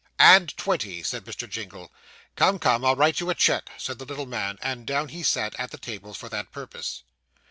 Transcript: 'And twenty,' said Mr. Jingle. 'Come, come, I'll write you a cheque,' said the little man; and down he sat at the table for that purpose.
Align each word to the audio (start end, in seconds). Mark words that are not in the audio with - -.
'And 0.17 0.57
twenty,' 0.57 1.03
said 1.03 1.25
Mr. 1.25 1.47
Jingle. 1.47 1.91
'Come, 2.35 2.57
come, 2.57 2.83
I'll 2.83 2.95
write 2.95 3.19
you 3.19 3.29
a 3.29 3.35
cheque,' 3.35 3.69
said 3.77 3.99
the 3.99 4.05
little 4.05 4.25
man; 4.25 4.57
and 4.59 4.87
down 4.87 5.09
he 5.09 5.21
sat 5.21 5.53
at 5.59 5.69
the 5.69 5.77
table 5.77 6.15
for 6.15 6.27
that 6.29 6.51
purpose. 6.51 7.03